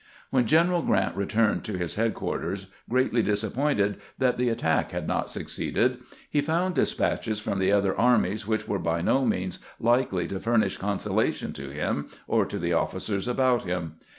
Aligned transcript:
When 0.31 0.47
G 0.47 0.55
eneral 0.55 0.83
Grant 0.83 1.15
returned 1.15 1.63
to 1.65 1.77
his 1.77 1.93
headquarters, 1.93 2.65
greatly 2.89 3.21
disappointed 3.21 3.97
that 4.17 4.39
the 4.39 4.49
attack 4.49 4.93
had 4.93 5.07
not 5.07 5.29
succeeded, 5.29 5.99
he 6.27 6.41
found 6.41 6.73
despatches 6.73 7.39
from 7.39 7.59
the 7.59 7.71
other 7.71 7.95
armies 7.95 8.47
which 8.47 8.67
were 8.67 8.79
by 8.79 9.01
no 9.03 9.23
means 9.27 9.59
likely 9.79 10.27
to 10.29 10.39
furnish 10.39 10.77
consolation 10.77 11.53
to 11.53 11.69
him 11.69 12.07
or 12.27 12.47
to 12.47 12.57
the 12.57 12.73
officers 12.73 13.27
about 13.27 13.61
him. 13.65 13.93